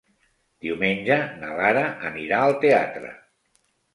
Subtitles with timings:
[0.67, 3.15] Diumenge na Lara anirà al teatre.